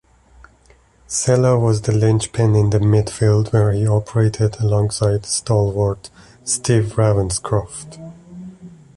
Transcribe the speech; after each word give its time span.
Sella 1.05 1.59
was 1.59 1.83
the 1.83 1.91
linchpin 1.91 2.55
in 2.55 2.71
the 2.71 2.79
midfield 2.79 3.53
where 3.53 3.71
he 3.71 3.85
operated 3.87 4.59
alongside 4.59 5.27
stalwart 5.27 6.09
Steve 6.43 6.93
Ravenscroft. 6.97 7.99